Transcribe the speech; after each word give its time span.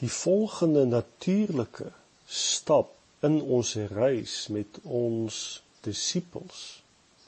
die 0.00 0.10
volgende 0.12 0.84
natuurlike 0.84 1.92
stap 2.26 2.92
in 3.24 3.40
ons 3.42 3.74
reis 3.74 4.46
met 4.52 4.80
ons 4.84 5.62
disippels 5.86 6.64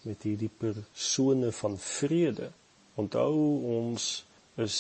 met 0.05 0.23
hierdie 0.23 0.51
persone 0.53 1.53
van 1.53 1.79
vrede. 1.81 2.51
Onthou 3.01 3.35
ons 3.79 4.09
is 4.61 4.77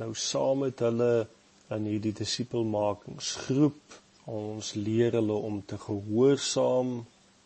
nou 0.00 0.10
saam 0.14 0.64
met 0.64 0.82
hulle 0.84 1.12
in 1.76 1.86
hierdie 1.86 2.14
disipelmakingsgroep. 2.18 3.98
Ons 4.30 4.74
leer 4.78 5.16
hulle 5.18 5.38
om 5.50 5.60
te 5.66 5.78
gehoorsaam, 5.78 6.92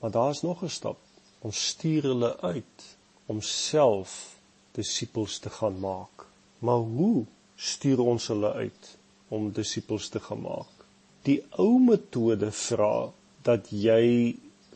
maar 0.01 0.13
daar's 0.17 0.43
nog 0.43 0.63
'n 0.65 0.73
stap. 0.79 0.99
Ons 1.41 1.67
stuur 1.69 2.03
hulle 2.03 2.33
uit 2.41 2.85
om 3.27 3.41
self 3.41 4.37
disippels 4.73 5.39
te 5.39 5.51
gaan 5.51 5.79
maak. 5.81 6.27
Maar 6.59 6.83
hoe 6.97 7.25
stuur 7.57 8.01
ons 8.01 8.27
hulle 8.27 8.53
uit? 8.53 8.97
Om 9.37 9.51
disippels 9.57 10.09
te 10.15 10.23
gemaak. 10.29 10.87
Die 11.27 11.41
ou 11.65 11.79
metode 11.83 12.51
vra 12.53 13.11
dat 13.49 13.71
jy 13.73 14.05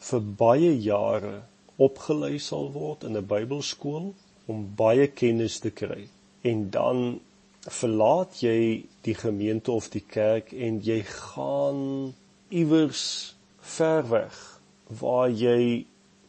vir 0.08 0.26
baie 0.42 0.72
jare 0.84 1.36
opgelei 1.86 2.38
sal 2.42 2.70
word 2.74 3.04
in 3.08 3.16
'n 3.16 3.26
Bybelskool 3.32 4.12
om 4.52 4.66
baie 4.76 5.06
kennis 5.20 5.58
te 5.64 5.70
kry 5.70 6.08
en 6.50 6.70
dan 6.70 7.20
verlaat 7.80 8.40
jy 8.42 8.84
die 9.04 9.14
gemeente 9.14 9.72
of 9.72 9.90
die 9.90 10.04
kerk 10.14 10.52
en 10.52 10.80
jy 10.84 11.02
gaan 11.02 12.14
iewers 12.50 13.04
ver 13.76 14.08
weg 14.08 14.38
waar 15.00 15.28
jy 15.30 15.84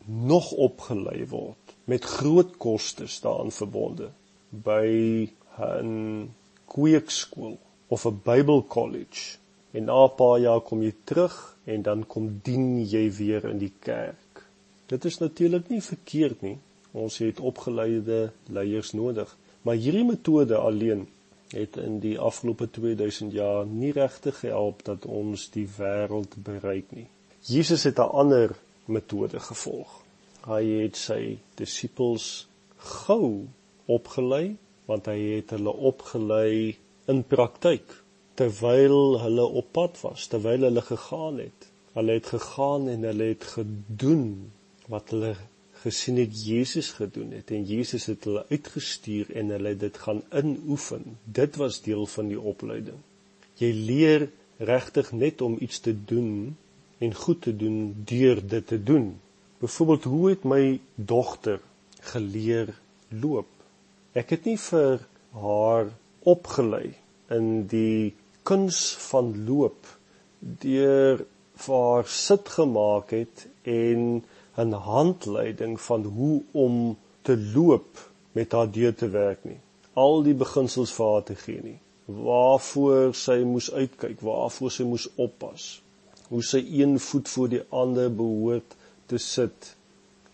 nog 0.06 0.52
opgelei 0.52 1.24
word 1.32 1.76
met 1.86 2.06
groot 2.18 2.58
kostes 2.58 3.20
daaraan 3.24 3.54
verbonde 3.56 4.10
by 4.52 5.30
'n 5.70 6.34
kweekskool 6.66 7.58
of 7.90 8.06
'n 8.06 8.22
Bybelkollege 8.24 9.38
en 9.72 9.84
na 9.84 10.04
'n 10.06 10.16
paar 10.16 10.40
jaar 10.40 10.62
kom 10.62 10.82
jy 10.82 10.94
terug 11.04 11.36
en 11.64 11.82
dan 11.82 12.08
kom 12.08 12.40
dien 12.44 12.86
jy 12.86 13.12
weer 13.12 13.46
in 13.46 13.58
die 13.58 13.74
kerk. 13.80 14.46
Dit 14.86 15.06
is 15.06 15.18
natuurlik 15.18 15.70
nie 15.70 15.82
verkeerd 15.82 16.42
nie. 16.42 16.58
Ons 16.92 17.18
het 17.18 17.40
opgeleide 17.40 18.32
leiers 18.46 18.92
nodig, 18.92 19.38
maar 19.62 19.76
hierdie 19.76 20.06
metode 20.06 20.58
alleen 20.58 21.08
het 21.54 21.78
in 21.78 22.00
die 22.00 22.20
afgelope 22.20 22.70
2000 22.70 23.34
jaar 23.34 23.66
nie 23.66 23.92
regtig 23.92 24.40
gehelp 24.40 24.84
dat 24.86 25.06
ons 25.06 25.50
die 25.54 25.68
wêreld 25.78 26.36
bereik 26.44 26.92
nie. 26.92 27.08
Jesus 27.42 27.84
het 27.84 28.00
'n 28.00 28.14
ander 28.22 28.56
metode 28.86 29.40
gevolg. 29.40 30.04
Hy 30.46 30.64
het 30.82 30.96
sy 30.96 31.38
disippels 31.56 32.48
gou 32.78 33.48
opgelei 33.86 34.58
want 34.86 35.06
hy 35.06 35.20
het 35.36 35.50
hulle 35.50 35.74
opgelei 35.74 36.78
in 37.12 37.24
praktyk 37.28 37.96
terwyl 38.40 39.20
hulle 39.20 39.46
op 39.62 39.72
pad 39.76 39.98
was, 40.06 40.28
terwyl 40.32 40.64
hulle 40.68 40.84
gegaan 40.86 41.42
het. 41.44 41.68
Hulle 41.98 42.16
het 42.20 42.30
gegaan 42.32 42.88
en 42.88 43.04
hulle 43.10 43.32
het 43.34 43.48
gedoen 43.56 44.26
wat 44.88 45.12
hulle 45.14 45.34
gesien 45.84 46.20
het 46.20 46.36
Jesus 46.46 46.92
gedoen 46.98 47.32
het 47.36 47.52
en 47.56 47.64
Jesus 47.68 48.08
het 48.12 48.26
hulle 48.28 48.46
uitgestuur 48.50 49.32
en 49.42 49.54
hulle 49.56 49.74
het 49.74 49.80
dit 49.84 49.98
gaan 50.06 50.22
inoefen. 50.42 51.18
Dit 51.24 51.60
was 51.60 51.82
deel 51.84 52.06
van 52.16 52.32
die 52.32 52.40
opleiding. 52.40 53.00
Jy 53.60 53.72
leer 53.76 54.28
regtig 54.72 55.12
net 55.12 55.42
om 55.42 55.58
iets 55.60 55.80
te 55.80 55.96
doen 56.06 56.56
en 57.00 57.16
goed 57.16 57.42
te 57.42 57.56
doen 57.56 57.80
deur 58.08 58.42
dit 58.48 58.68
te 58.68 58.84
doen. 58.84 59.14
Byvoorbeeld, 59.60 60.04
hoe 60.04 60.30
het 60.30 60.44
my 60.44 60.80
dogter 60.96 61.60
geleer 62.12 62.74
loop? 63.10 63.48
Ek 64.16 64.32
het 64.36 64.48
nie 64.48 64.58
vir 64.60 65.04
haar 65.36 65.92
opgelei 66.32 66.94
in 67.36 67.50
die 67.72 68.14
kuns 68.50 68.80
van 69.10 69.34
loop 69.48 69.88
deur 70.64 71.24
vir 71.66 72.10
sit 72.16 72.50
gemaak 72.56 73.12
het 73.16 73.46
en 73.74 74.24
'n 74.64 74.72
handleiding 74.88 75.76
van 75.82 76.04
hoe 76.04 76.42
om 76.52 76.98
te 77.22 77.38
loop 77.56 78.10
met 78.32 78.52
haar 78.52 78.72
deur 78.72 78.96
te 78.96 79.10
werk 79.10 79.44
nie. 79.44 79.60
Al 79.94 80.24
die 80.24 80.34
beginsels 80.34 80.94
vir 80.98 81.12
haar 81.14 81.24
te 81.24 81.36
gee 81.36 81.62
nie. 81.64 81.80
Waarvoor 82.06 83.14
sy 83.14 83.38
moes 83.44 83.72
uitkyk 83.72 84.22
waarvoor 84.22 84.72
sy 84.72 84.84
moes 84.84 85.08
oppas. 85.16 85.82
Hoe 86.30 86.44
sy 86.44 86.64
een 86.82 87.00
voet 87.00 87.30
voor 87.30 87.50
die 87.50 87.64
ander 87.70 88.16
behoort 88.16 88.76
te 89.06 89.18
sit. 89.18 89.76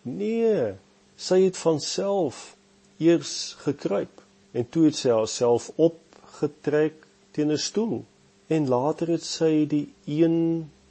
Nee 0.02 0.74
sy 1.16 1.42
het 1.46 1.58
van 1.58 1.80
self 1.80 2.56
eers 3.00 3.56
gekruip 3.64 4.15
en 4.56 4.70
toe 4.72 4.86
het 4.88 4.98
sy 5.00 5.12
haarself 5.12 5.68
opgetrek 5.76 7.04
teen 7.36 7.52
'n 7.52 7.66
stoel 7.68 7.98
en 8.48 8.68
later 8.72 9.12
het 9.16 9.26
sy 9.28 9.66
die 9.68 9.88
een 10.06 10.38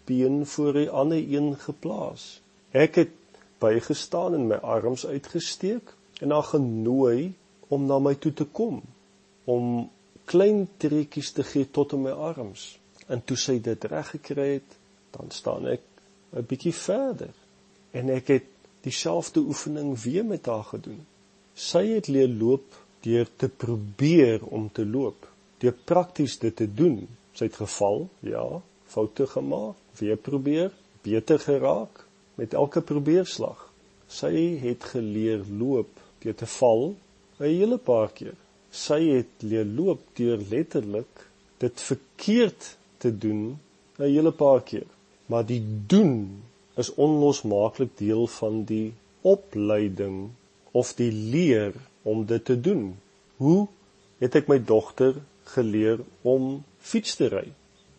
been 0.05 0.47
voor 0.47 0.73
die 0.73 0.91
ander 0.91 1.23
een 1.37 1.55
geplaas. 1.59 2.41
Ek 2.71 2.95
het 2.95 3.15
bygestaan 3.59 4.35
en 4.35 4.47
my 4.47 4.59
arms 4.77 5.07
uitgesteek 5.07 5.95
en 6.21 6.31
haar 6.31 6.49
genooi 6.51 7.33
om 7.69 7.87
na 7.87 7.99
my 7.99 8.15
toe 8.15 8.33
te 8.33 8.45
kom 8.45 8.83
om 9.45 9.91
klein 10.25 10.69
trekkies 10.77 11.33
te 11.37 11.45
gee 11.45 11.71
tot 11.71 11.93
in 11.93 12.03
my 12.03 12.11
arms. 12.11 12.79
En 13.07 13.25
toe 13.25 13.37
sy 13.37 13.59
dit 13.61 13.85
reg 13.85 14.11
gekry 14.17 14.49
het, 14.55 14.77
dan 15.17 15.31
staan 15.31 15.67
ek 15.69 15.83
'n 16.33 16.47
bietjie 16.49 16.75
verder 16.75 17.35
en 17.93 18.11
ek 18.11 18.29
het 18.29 18.47
dieselfde 18.81 19.41
oefening 19.41 20.01
weer 20.03 20.25
met 20.25 20.47
haar 20.47 20.65
gedoen. 20.65 21.07
Sy 21.55 21.87
het 21.87 22.09
leer 22.09 22.29
loop 22.29 22.84
deur 23.05 23.29
te 23.37 23.49
probeer 23.49 24.45
om 24.49 24.71
te 24.73 24.87
loop, 24.87 25.27
deur 25.63 25.77
prakties 25.85 26.39
dit 26.43 26.57
te 26.57 26.67
doen. 26.67 27.03
Sy 27.37 27.49
het 27.51 27.59
geval, 27.61 28.07
ja, 28.25 28.45
foute 28.89 29.27
gemaak, 29.27 29.77
weer 29.99 30.17
probeer, 30.17 30.73
beter 31.05 31.39
geraak 31.43 32.05
met 32.41 32.55
elke 32.55 32.81
probeerslag. 32.81 33.59
Sy 34.09 34.33
het 34.63 34.87
geleer 34.95 35.45
loop 35.59 36.01
deur 36.25 36.37
te 36.41 36.49
val 36.59 36.95
'n 37.41 37.51
hele 37.51 37.79
paar 37.79 38.11
keer. 38.19 38.37
Sy 38.71 39.01
het 39.09 39.43
leer 39.43 39.67
loop 39.67 40.01
deur 40.17 40.41
letterlik 40.51 41.29
dit 41.59 41.81
verkeerd 41.91 42.77
te 42.99 43.11
doen 43.25 43.59
'n 43.99 44.11
hele 44.17 44.33
paar 44.33 44.63
keer. 44.63 44.87
Maar 45.27 45.47
die 45.47 45.63
doen 45.87 46.43
is 46.77 46.95
onlosmaaklik 46.95 47.99
deel 47.99 48.27
van 48.27 48.65
die 48.65 48.93
opleiding 49.21 50.31
of 50.71 50.95
die 50.95 51.13
leer 51.13 51.73
om 52.05 52.25
dit 52.29 52.45
te 52.45 52.57
doen. 52.61 52.93
Hoe 53.41 53.67
het 54.23 54.37
ek 54.39 54.49
my 54.53 54.61
dogter 54.63 55.19
geleer 55.57 56.01
om 56.23 56.63
fiets 56.79 57.17
te 57.19 57.29
ry? 57.33 57.47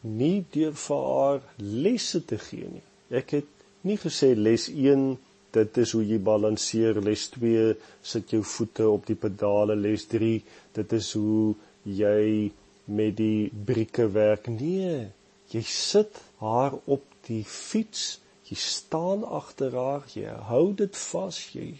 Nie 0.05 0.45
deur 0.53 0.75
vir 0.77 1.05
haar 1.09 1.41
lesse 1.57 2.21
te 2.29 2.37
gee 2.41 2.69
nie. 2.69 2.85
Ek 3.09 3.37
het 3.39 3.49
nie 3.85 3.97
gesê 4.01 4.33
les 4.37 4.69
1 4.69 5.07
dit 5.55 5.77
is 5.81 5.93
hoe 5.95 6.03
jy 6.03 6.19
balanseer, 6.19 6.99
les 7.03 7.27
2 7.35 7.73
sit 8.03 8.33
jou 8.35 8.41
voete 8.43 8.87
op 8.91 9.05
die 9.07 9.17
pedale, 9.19 9.77
les 9.79 10.03
3 10.11 10.31
dit 10.75 10.95
is 10.97 11.11
hoe 11.15 11.55
jy 11.85 12.51
met 12.85 13.15
die 13.17 13.49
brieke 13.65 14.09
werk. 14.13 14.49
Nee, 14.51 15.07
jy 15.53 15.63
sit 15.69 16.19
haar 16.41 16.75
op 16.85 17.05
die 17.29 17.43
fiets, 17.47 18.19
jy 18.49 18.57
staan 18.59 19.23
agter 19.25 19.73
haar, 19.77 20.05
jy 20.13 20.33
hou 20.49 20.67
dit 20.77 20.97
vas, 21.07 21.39
jy 21.55 21.71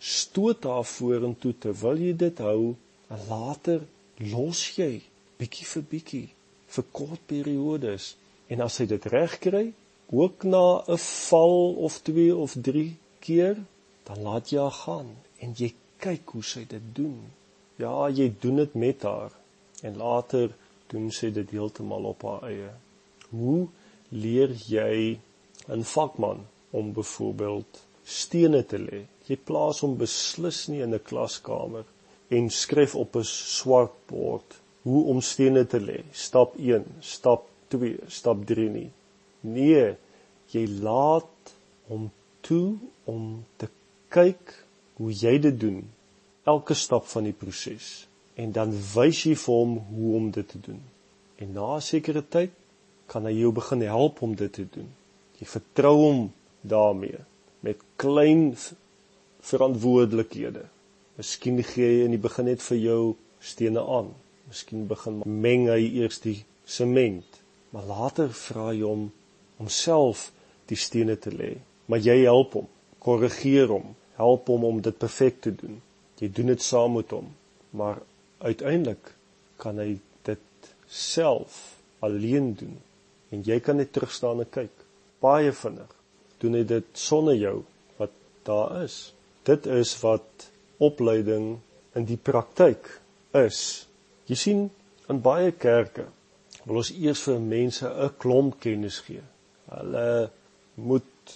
stoot 0.00 0.64
haar 0.64 0.84
vorentoe 0.88 1.52
terwyl 1.60 1.98
jy 2.00 2.12
dit 2.16 2.38
hou 2.40 2.74
en 3.12 3.24
later 3.28 3.82
los 4.32 4.62
jy 4.76 5.02
bietjie 5.40 5.66
vir 5.68 5.84
bietjie 5.92 6.26
vir 6.70 6.86
kort 6.96 7.22
periodes. 7.28 8.14
En 8.48 8.64
as 8.64 8.80
jy 8.80 8.86
dit 8.94 9.06
reg 9.12 9.36
kry 9.44 9.66
ook 10.10 10.44
na 10.44 10.82
'n 10.88 10.98
val 10.98 11.74
of 11.86 12.00
2 12.08 12.36
of 12.36 12.56
3 12.70 12.96
keer 13.20 13.56
dan 14.06 14.22
laat 14.22 14.50
jy 14.50 14.58
haar 14.58 14.78
gaan 14.84 15.10
en 15.38 15.54
jy 15.56 15.74
kyk 15.98 16.32
hoe 16.34 16.42
sy 16.42 16.64
dit 16.64 16.86
doen. 16.94 17.20
Ja 17.76 18.08
jy 18.08 18.32
doen 18.40 18.56
dit 18.56 18.74
met 18.74 19.02
haar 19.02 19.32
en 19.82 19.96
later 19.96 20.50
doen 20.88 21.10
sy 21.10 21.30
dit 21.30 21.50
heeltemal 21.50 22.04
op 22.04 22.22
haar 22.22 22.42
eie. 22.48 22.72
Hoe 23.30 23.68
leer 24.08 24.50
jy 24.66 25.20
'n 25.68 25.84
vakman 25.84 26.46
om 26.70 26.92
byvoorbeeld 26.92 27.84
stene 28.04 28.66
te 28.66 28.78
lê 28.78 29.04
Jy 29.30 29.36
plaas 29.46 29.80
hom 29.84 29.94
beslis 29.98 30.64
nie 30.68 30.80
in 30.82 30.94
'n 30.94 31.06
klaskamer 31.10 31.84
en 32.36 32.50
skryf 32.50 32.96
op 32.98 33.16
'n 33.16 33.24
swart 33.24 33.94
bord 34.06 34.58
hoe 34.82 35.02
om 35.12 35.20
stene 35.20 35.64
te 35.66 35.78
lê. 35.78 36.02
Stap 36.12 36.56
1, 36.58 36.84
stap 37.00 37.46
2, 37.68 37.98
stap 38.08 38.44
3 38.46 38.68
nie. 38.68 38.90
Nee, 39.40 39.96
jy 40.50 40.64
laat 40.66 41.54
hom 41.88 42.10
toe 42.40 42.78
om 43.04 43.44
te 43.56 43.68
kyk 44.08 44.54
hoe 44.98 45.12
jy 45.12 45.38
dit 45.38 45.60
doen. 45.60 45.82
Elke 46.44 46.74
stap 46.74 47.06
van 47.06 47.28
die 47.28 47.36
proses 47.36 48.06
en 48.40 48.52
dan 48.56 48.72
wys 48.94 49.24
jy 49.26 49.36
vir 49.36 49.54
hom 49.54 49.76
hoe 49.92 50.14
om 50.16 50.30
dit 50.34 50.48
te 50.48 50.58
doen. 50.58 50.80
En 51.38 51.52
na 51.52 51.76
'n 51.76 51.80
sekere 51.80 52.22
tyd 52.22 52.50
kan 53.06 53.24
hy 53.24 53.34
jou 53.40 53.52
begin 53.52 53.82
help 53.82 54.22
om 54.22 54.34
dit 54.34 54.52
te 54.52 54.66
doen. 54.74 54.88
Jy 55.38 55.46
vertrou 55.46 55.96
hom 55.96 56.32
daarmee 56.60 57.18
met 57.60 57.76
klein 57.96 58.56
verantwoordelikhede. 59.46 60.64
Miskien 61.20 61.60
gee 61.64 61.86
hy 61.86 62.04
in 62.06 62.14
die 62.16 62.22
begin 62.22 62.48
net 62.48 62.62
vir 62.64 62.80
jou 62.80 63.00
stene 63.44 63.82
aan. 63.82 64.12
Miskien 64.48 64.86
begin 64.90 65.22
meng 65.24 65.68
hy 65.70 65.80
eers 66.02 66.20
die 66.24 66.40
sement, 66.66 67.40
maar 67.74 67.88
later 67.88 68.30
vra 68.34 68.70
hy 68.70 68.80
hom 68.82 69.08
om 69.60 69.68
self 69.68 70.30
die 70.70 70.78
stene 70.78 71.16
te 71.20 71.32
lê. 71.34 71.54
Maar 71.90 72.02
jy 72.06 72.18
help 72.24 72.54
hom, 72.58 72.68
korrigeer 73.02 73.70
hom, 73.72 73.94
help 74.18 74.48
hom 74.52 74.66
om 74.68 74.80
dit 74.84 74.98
perfek 74.98 75.40
te 75.46 75.54
doen. 75.54 75.80
Jy 76.20 76.28
doen 76.36 76.52
dit 76.52 76.62
saam 76.62 76.96
met 76.98 77.12
hom, 77.16 77.30
maar 77.76 78.02
uiteindelik 78.44 79.14
kan 79.60 79.80
hy 79.80 79.98
dit 80.28 80.70
self 80.88 81.60
alleen 82.04 82.52
doen 82.58 82.76
en 83.30 83.42
jy 83.46 83.60
kan 83.62 83.78
net 83.78 83.92
terug 83.94 84.12
staan 84.12 84.42
en 84.42 84.50
kyk. 84.50 84.72
Baie 85.22 85.52
vinnig 85.54 85.96
doen 86.42 86.56
hy 86.56 86.64
dit 86.66 86.86
sonder 86.96 87.36
jou 87.38 87.60
wat 88.00 88.14
daar 88.48 88.82
is. 88.84 89.10
Dit 89.50 89.66
is 89.66 89.92
wat 90.04 90.48
opleiding 90.78 91.58
in 91.98 92.06
die 92.08 92.18
praktyk 92.30 92.86
is. 93.36 93.60
Jy 94.30 94.36
sien 94.38 94.66
in 95.10 95.22
baie 95.24 95.50
kerke 95.52 96.06
wil 96.64 96.82
ons 96.82 96.92
eers 96.94 97.22
vir 97.26 97.40
mense 97.42 97.86
'n 97.88 98.14
klomp 98.22 98.60
kennis 98.62 99.00
gee. 99.06 99.22
Hulle 99.70 100.30
moet 100.74 101.34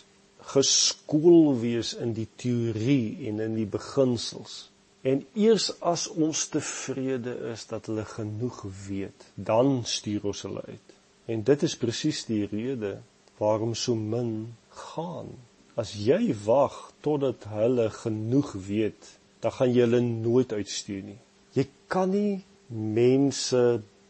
geskool 0.52 1.56
wees 1.60 1.94
in 1.94 2.12
die 2.16 2.28
teorie 2.36 3.28
en 3.28 3.40
in 3.40 3.54
die 3.56 3.68
beginsels. 3.68 4.68
En 5.04 5.24
eers 5.36 5.70
as 5.80 6.06
ons 6.08 6.46
tevrede 6.52 7.34
is 7.52 7.66
dat 7.68 7.86
hulle 7.90 8.04
genoeg 8.08 8.62
weet, 8.88 9.26
dan 9.34 9.82
stuur 9.84 10.30
ons 10.32 10.42
hulle 10.46 10.62
uit. 10.68 10.94
En 11.26 11.42
dit 11.42 11.62
is 11.62 11.76
presies 11.76 12.24
die 12.28 12.44
rede 12.46 12.98
waarom 13.40 13.74
so 13.74 13.94
min 13.94 14.54
gaan. 14.68 15.32
As 15.76 15.94
jy 15.98 16.30
wag 16.46 16.74
totdat 17.02 17.48
hulle 17.50 17.88
genoeg 17.90 18.52
weet, 18.68 19.08
dan 19.42 19.52
gaan 19.56 19.72
jy 19.74 19.82
hulle 19.86 20.00
nooit 20.06 20.52
uitstuur 20.54 21.02
nie. 21.02 21.18
Jy 21.56 21.66
kan 21.90 22.12
nie 22.14 22.44
mense 22.70 23.62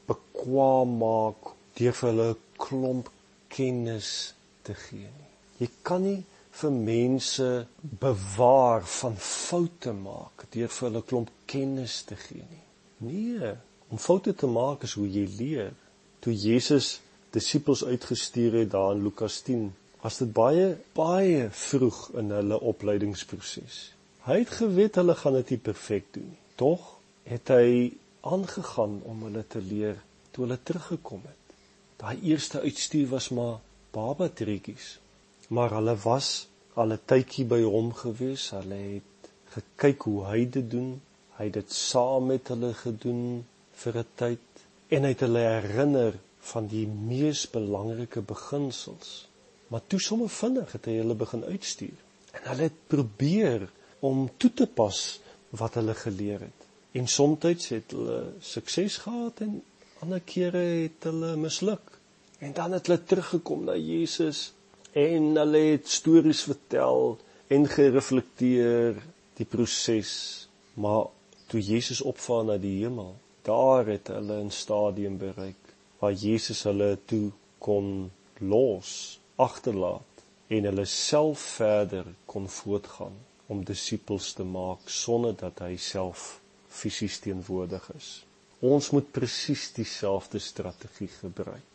bekwam 0.09 0.99
maak 1.01 1.55
deur 1.79 1.97
vir 1.99 2.11
hulle 2.11 2.29
klomp 2.61 3.09
kennis 3.55 4.11
te 4.67 4.77
gee 4.77 5.09
nie. 5.09 5.31
Jy 5.63 5.69
kan 5.87 6.05
nie 6.05 6.21
vir 6.55 6.75
mense 6.75 7.49
bewaar 8.01 8.85
van 8.97 9.17
foute 9.19 9.95
maak 9.97 10.45
deur 10.55 10.71
vir 10.77 10.89
hulle 10.89 11.03
klomp 11.09 11.33
kennis 11.51 12.03
te 12.09 12.19
gee 12.27 12.45
nie. 12.45 12.63
Nee, 13.09 13.55
om 13.91 14.01
foute 14.01 14.35
te 14.39 14.51
maak 14.51 14.85
is 14.87 14.95
hoe 14.99 15.09
jy 15.09 15.25
leer. 15.39 15.73
Toe 16.21 16.35
Jesus 16.35 16.99
disippels 17.35 17.83
uitgestuur 17.85 18.61
het 18.61 18.71
daar 18.77 18.95
in 18.95 19.03
Lukas 19.09 19.41
10, 19.49 19.73
was 20.05 20.21
dit 20.21 20.33
baie 20.37 20.67
baie 20.97 21.49
vroeg 21.51 22.01
in 22.21 22.33
hulle 22.37 22.61
opleidingsproses. 22.73 23.79
Hy 24.29 24.41
het 24.43 24.57
geweet 24.59 24.99
hulle 25.01 25.15
gaan 25.21 25.39
dit 25.41 25.55
nie 25.55 25.63
perfek 25.69 26.11
doen 26.17 26.27
nie. 26.29 26.41
Tog 26.61 26.83
het 27.29 27.49
hy 27.55 27.95
aangegaan 28.21 29.01
om 29.09 29.25
hulle 29.29 29.45
te 29.49 29.63
leer 29.65 29.97
toe 30.31 30.45
hulle 30.45 30.61
teruggekom 30.63 31.25
het. 31.25 31.57
Daai 32.01 32.21
eerste 32.35 32.61
uitstuur 32.61 33.09
was 33.17 33.31
maar 33.33 33.59
baba 33.97 34.29
trekkies 34.29 34.95
maar 35.49 35.71
hulle 35.71 35.97
was 35.97 36.29
al 36.75 36.93
'n 36.93 37.05
tydjie 37.11 37.45
by 37.45 37.63
hom 37.63 37.93
gewees. 37.95 38.51
Hulle 38.51 38.81
het 38.95 39.31
gekyk 39.57 40.01
hoe 40.09 40.25
hy 40.31 40.41
dit 40.57 40.71
doen. 40.71 41.01
Hy 41.37 41.45
het 41.45 41.53
dit 41.61 41.73
saam 41.73 42.27
met 42.27 42.49
hulle 42.49 42.73
gedoen 42.75 43.45
vir 43.83 43.99
'n 43.99 44.07
tyd 44.15 44.47
en 44.89 45.03
hy 45.03 45.13
het 45.15 45.21
hulle 45.21 45.45
herinner 45.49 46.15
van 46.41 46.67
die 46.67 46.87
mees 46.87 47.51
belangrike 47.51 48.21
beginsels. 48.21 49.29
Maar 49.75 49.87
toe 49.91 49.99
sommer 50.01 50.31
vinnig 50.31 50.73
het 50.73 50.85
hy 50.87 50.93
hulle 51.01 51.15
begin 51.19 51.41
uitstuur. 51.45 52.03
En 52.39 52.45
hulle 52.47 52.67
het 52.69 52.75
probeer 52.87 53.63
om 54.07 54.29
toe 54.39 54.51
te 54.61 54.67
pas 54.71 54.99
wat 55.61 55.75
hulle 55.75 55.97
geleer 55.99 56.45
het. 56.45 56.67
En 56.95 57.09
soms 57.11 57.43
het 57.73 57.91
hulle 57.91 58.19
sukses 58.39 59.01
gehad 59.03 59.43
en 59.43 59.57
ander 59.99 60.23
kere 60.23 60.63
het 60.85 61.09
hulle 61.09 61.33
misluk. 61.37 61.91
En 62.39 62.55
dan 62.55 62.77
het 62.77 62.87
hulle 62.87 63.01
teruggekom 63.03 63.65
na 63.67 63.75
Jesus 63.75 64.45
en 64.93 65.27
hulle 65.41 65.65
het 65.73 65.91
stories 65.91 66.45
vertel 66.53 67.19
en 67.57 67.67
gereflekteer 67.75 69.03
die 69.41 69.49
proses 69.57 70.15
maar 70.79 71.11
toe 71.51 71.65
Jesus 71.73 72.05
opvaar 72.13 72.47
na 72.47 72.61
die 72.63 72.77
hemel 72.85 73.11
daar 73.43 73.91
het 73.91 74.15
hulle 74.15 74.39
'n 74.45 74.55
stadium 74.55 75.19
bereik 75.19 75.75
waar 75.99 76.15
Jesus 76.15 76.63
hulle 76.63 76.95
toe 77.11 77.33
kon 77.59 78.11
los 78.39 79.19
agterlaat 79.37 80.25
en 80.49 80.69
hulle 80.71 80.87
self 80.91 81.45
verder 81.59 82.11
kon 82.31 82.49
voortgaan 82.49 83.17
om 83.47 83.65
disippels 83.65 84.33
te 84.33 84.45
maak 84.45 84.89
sonder 84.89 85.37
dat 85.37 85.65
hy 85.67 85.77
self 85.77 86.41
fisies 86.69 87.21
teenwoordig 87.25 87.91
is 87.97 88.11
ons 88.65 88.91
moet 88.97 89.09
presies 89.13 89.71
dieselfde 89.77 90.41
strategie 90.41 91.11
gebruik 91.21 91.75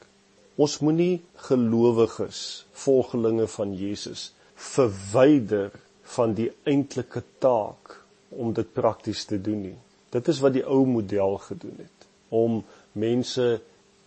Ons 0.60 0.82
moenie 0.84 1.22
gelowiges, 1.48 2.40
volgelinge 2.76 3.46
van 3.48 3.70
Jesus 3.80 4.34
verwyder 4.60 5.72
van 6.16 6.34
die 6.36 6.50
eintlike 6.68 7.22
taak 7.40 7.94
om 8.36 8.52
dit 8.58 8.74
prakties 8.76 9.22
te 9.30 9.40
doen 9.40 9.62
nie. 9.70 9.78
Dit 10.12 10.28
is 10.28 10.42
wat 10.44 10.58
die 10.58 10.66
ou 10.68 10.82
model 10.90 11.38
gedoen 11.46 11.78
het 11.80 12.08
om 12.36 12.60
mense 12.92 13.46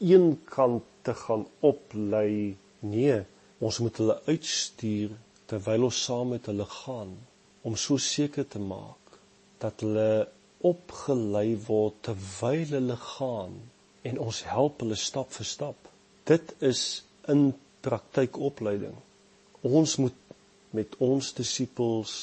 een 0.04 0.26
kant 0.44 0.84
te 1.08 1.14
gaan 1.22 1.46
oplei. 1.64 2.52
Nee, 2.84 3.22
ons 3.62 3.78
moet 3.84 3.98
hulle 4.02 4.18
uitstuur 4.26 5.12
terwyl 5.50 5.88
ons 5.88 6.00
saam 6.06 6.32
met 6.34 6.48
hulle 6.50 6.66
gaan 6.76 7.12
om 7.68 7.76
so 7.78 8.00
seker 8.02 8.46
te 8.54 8.62
maak 8.62 9.18
dat 9.62 9.84
hulle 9.84 10.08
opgelei 10.72 11.54
word 11.66 12.00
terwyl 12.08 12.74
hulle 12.76 12.98
gaan 13.04 13.54
en 14.10 14.18
ons 14.26 14.42
help 14.50 14.82
hulle 14.82 14.98
stap 14.98 15.30
vir 15.36 15.46
stap. 15.46 15.90
Dit 16.26 16.54
is 16.58 16.82
in 17.30 17.52
praktykopleiding. 17.86 18.94
Ons 19.62 19.96
moet 20.02 20.18
met 20.74 20.96
ons 21.04 21.32
disippels 21.38 22.16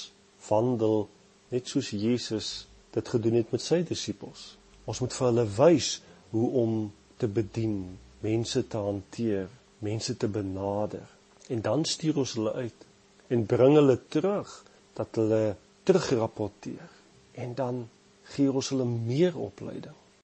wandel 0.49 1.05
net 1.53 1.71
soos 1.71 1.91
Jesus 1.95 2.49
dit 2.95 3.11
gedoen 3.13 3.39
het 3.39 3.51
met 3.53 3.63
sy 3.63 3.81
disippels. 3.87 4.55
Ons 4.89 4.99
moet 5.03 5.15
vir 5.15 5.27
hulle 5.29 5.45
wys 5.59 5.89
hoe 6.33 6.49
om 6.63 6.75
te 7.21 7.27
bedien, 7.31 7.77
mense 8.23 8.63
te 8.67 8.81
hanteer, 8.81 9.47
mense 9.85 10.15
te 10.17 10.27
benader. 10.27 11.05
En 11.49 11.61
dan 11.65 11.85
stuur 11.85 12.17
ons 12.21 12.33
hulle 12.37 12.53
uit 12.53 12.85
en 13.33 13.45
bring 13.45 13.77
hulle 13.77 13.97
terug 14.07 14.51
dat 14.97 15.17
hulle 15.17 15.55
terugrapporteer. 15.83 16.89
En 17.31 17.55
dan 17.57 17.87
gee 18.33 18.51
ons 18.51 18.69
hulle 18.69 18.85
meer 18.85 19.37
opleiding. 19.37 19.95